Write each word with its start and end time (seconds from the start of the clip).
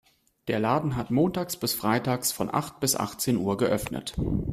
Der 0.47 0.59
Laden 0.59 0.95
hat 0.95 1.11
montags 1.11 1.55
bis 1.57 1.75
freitags 1.75 2.31
von 2.31 2.51
acht 2.51 2.79
bis 2.79 2.95
achtzehn 2.95 3.37
Uhr 3.37 3.55
geöffnet. 3.57 4.15